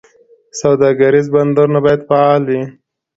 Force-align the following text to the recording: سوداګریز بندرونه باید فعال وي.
سوداګریز 0.61 1.27
بندرونه 1.35 1.79
باید 1.85 2.01
فعال 2.09 2.41
وي. 2.49 2.61